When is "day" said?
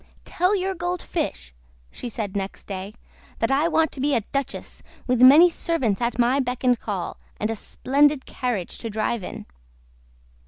2.65-2.95